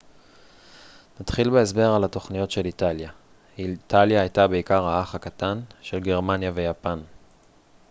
[1.19, 3.09] נתחיל בהסבר על התוכניות של איטליה
[3.57, 6.99] איטליה הייתה בעיקר האח הקטן של גרמניה ויפן